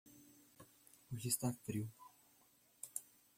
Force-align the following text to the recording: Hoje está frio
Hoje 1.11 1.27
está 1.29 1.53
frio 1.63 1.87